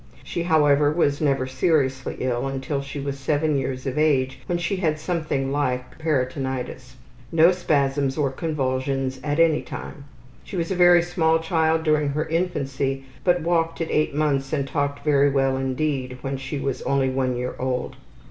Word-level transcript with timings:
She, 0.23 0.41
however, 0.41 0.91
was 0.91 1.21
never 1.21 1.45
seriously 1.45 2.15
ill 2.17 2.47
until 2.47 2.81
she 2.81 2.99
was 2.99 3.19
7 3.19 3.55
years 3.55 3.85
of 3.85 3.99
age, 3.99 4.39
when 4.47 4.57
she 4.57 4.77
had 4.77 4.97
something 4.99 5.51
like 5.51 5.99
peritonitis. 5.99 6.95
No 7.31 7.51
spasms 7.51 8.17
or 8.17 8.31
convulsions 8.31 9.19
at 9.23 9.39
any 9.39 9.61
time. 9.61 10.05
She 10.43 10.57
was 10.57 10.71
a 10.71 10.75
very 10.75 11.03
small 11.03 11.37
child 11.37 11.83
during 11.83 12.09
her 12.09 12.25
infancy, 12.25 13.05
but 13.23 13.41
walked 13.41 13.79
at 13.79 13.91
8 13.91 14.15
months 14.15 14.51
and 14.53 14.67
talked 14.67 15.05
very 15.05 15.29
well 15.29 15.55
indeed 15.55 16.17
when 16.21 16.35
she 16.35 16.57
was 16.57 16.81
only 16.81 17.09
one 17.11 17.35
year 17.35 17.53
old. 17.59 17.95